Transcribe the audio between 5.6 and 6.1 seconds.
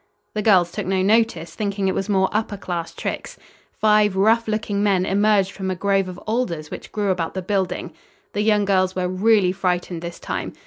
a grove